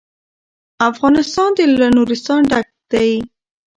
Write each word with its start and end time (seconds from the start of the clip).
افغانستان 0.89 1.51
له 1.79 1.87
نورستان 1.95 2.39
ډک 2.51 2.67
دی. 2.91 3.11